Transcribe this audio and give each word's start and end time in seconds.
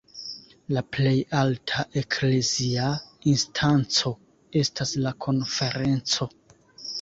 La 0.75 0.81
plej 0.95 1.17
alta 1.41 1.83
eklezia 2.01 2.87
instanco 3.33 4.13
estas 4.63 4.95
la 5.05 5.13
Konferenco. 5.27 6.31